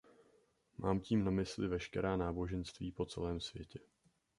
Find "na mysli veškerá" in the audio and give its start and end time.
1.23-2.17